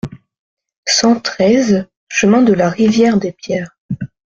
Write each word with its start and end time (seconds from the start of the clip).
cent 0.87 1.19
treize 1.19 1.85
chemin 2.09 2.41
de 2.41 2.53
la 2.53 2.71
Rivière 2.71 3.17
des 3.19 3.31
Pierres 3.31 3.77